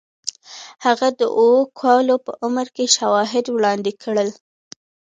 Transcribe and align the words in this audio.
هغه 0.85 1.07
د 1.19 1.21
اوو 1.39 1.59
کالو 1.81 2.15
په 2.25 2.31
عمر 2.45 2.67
کې 2.75 2.85
شواهد 2.95 3.45
وړاندې 3.49 3.91
کړل 4.03 4.29